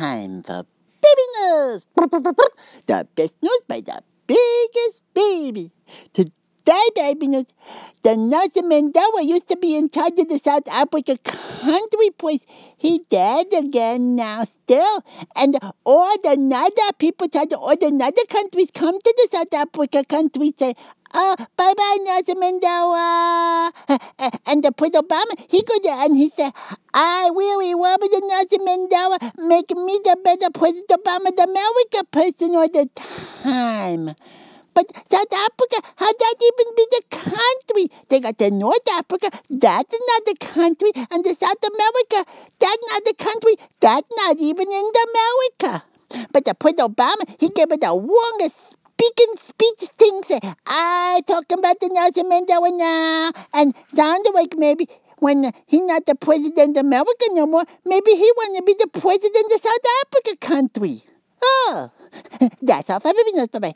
[0.00, 0.64] time for
[1.04, 1.84] baby news.
[2.86, 5.72] The best news by the biggest baby.
[6.14, 7.52] Today, baby news.
[8.02, 12.46] The Nelson Mandela used to be in charge of the South Africa country, please.
[12.78, 15.04] He dead again now still.
[15.36, 20.02] And all the other people charge all the other countries come to the South Africa
[20.08, 20.72] country say,
[21.12, 23.70] Oh, bye bye, Nelson Mandela.
[24.46, 26.52] And the President Obama, he go there and he said,
[26.94, 29.18] I really want the Nelson Mandela
[29.50, 32.86] make me the better President Obama, the America person all the
[33.42, 34.14] time.
[34.72, 37.84] But South Africa, how that even be the country?
[38.08, 42.30] They got the North Africa, that's not the country, and the South America,
[42.62, 45.82] that's not the country, that's not even in the America.
[46.32, 51.58] But the President Obama, he gave it the longest speaking speech thing say, I talking
[51.58, 53.30] about the Nelson Mandela now.
[53.54, 54.86] And sounded like maybe
[55.20, 58.88] when he not the president of America no more, maybe he want to be the
[58.88, 61.02] president of South Africa country.
[61.42, 61.90] Oh,
[62.62, 63.48] that's all for News.
[63.48, 63.74] Bye-bye.